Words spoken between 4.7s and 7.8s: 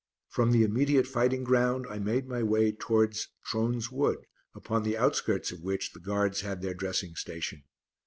the outskirts of which the Guards had their dressing station.